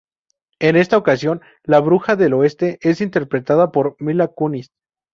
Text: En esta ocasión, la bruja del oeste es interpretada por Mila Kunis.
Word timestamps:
En 0.59 0.77
esta 0.77 0.97
ocasión, 0.97 1.41
la 1.63 1.79
bruja 1.79 2.15
del 2.15 2.33
oeste 2.33 2.79
es 2.81 3.01
interpretada 3.01 3.71
por 3.71 3.95
Mila 3.99 4.27
Kunis. 4.29 4.71